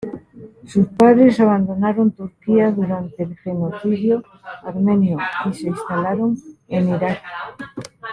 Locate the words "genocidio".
3.37-4.23